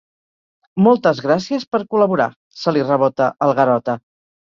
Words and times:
Moltes 0.87 1.21
gràcies 1.27 1.67
per 1.77 1.83
col·laborar 1.93 2.29
—se 2.61 2.77
li 2.77 2.87
rebota 2.91 3.33
el 3.49 3.59
Garota—. 3.65 4.01